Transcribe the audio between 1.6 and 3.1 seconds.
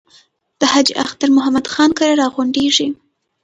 خان کره را غونډېږي.